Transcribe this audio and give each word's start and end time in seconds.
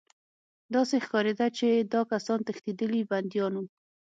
داسې 0.75 0.95
ښکارېده 1.05 1.47
چې 1.57 1.67
دا 1.93 2.01
کسان 2.11 2.39
تښتېدلي 2.47 3.01
بندیان 3.11 3.53
وو 3.57 3.65